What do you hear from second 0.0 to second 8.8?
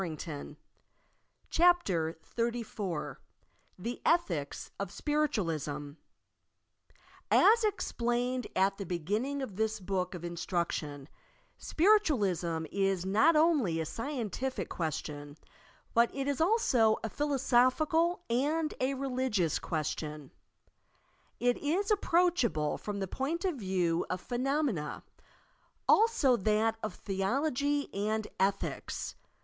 i I CHAPTER XXXIV THE ETHICS OF SPIRITUALISM As explaioed at